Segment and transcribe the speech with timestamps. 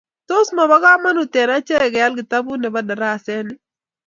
[0.29, 3.55] tos pokamanut eng achee keal kitaput nepo daraset ni